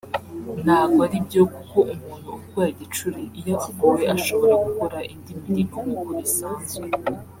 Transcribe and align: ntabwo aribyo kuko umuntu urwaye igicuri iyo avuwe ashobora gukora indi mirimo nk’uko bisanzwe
ntabwo 0.63 0.99
aribyo 1.07 1.41
kuko 1.55 1.77
umuntu 1.93 2.27
urwaye 2.37 2.69
igicuri 2.73 3.21
iyo 3.39 3.55
avuwe 3.67 4.03
ashobora 4.15 4.53
gukora 4.65 4.97
indi 5.13 5.31
mirimo 5.53 5.77
nk’uko 5.85 6.09
bisanzwe 6.19 6.85